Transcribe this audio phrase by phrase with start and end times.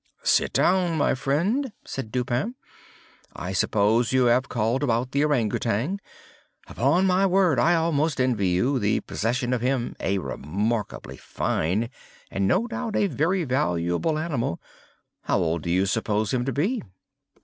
[0.23, 2.55] "Sit down, my friend," said Dupin.
[3.35, 5.99] "I suppose you have called about the Ourang Outang.
[6.65, 11.91] Upon my word, I almost envy you the possession of him; a remarkably fine,
[12.31, 14.59] and no doubt a very valuable animal.
[15.25, 16.81] How old do you suppose him to be?"